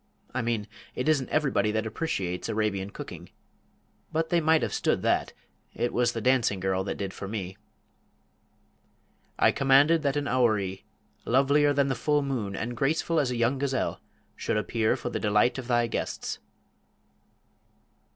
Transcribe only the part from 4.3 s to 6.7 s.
might have stood that. It was the dancing